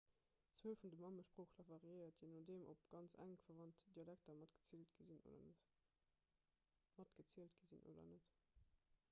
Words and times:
d'zuel 0.59 0.77
vun 0.83 0.89
de 0.93 0.97
mammesproochler 1.01 1.65
variéiert 1.73 2.17
jee 2.21 2.29
nodeem 2.31 2.65
ob 2.73 2.87
ganz 2.95 3.13
enk 3.27 3.43
verwannt 3.51 3.83
dialekter 3.99 4.39
matgezielt 4.41 4.97
sinn 4.99 5.15
oder 7.93 8.09
net 8.11 8.35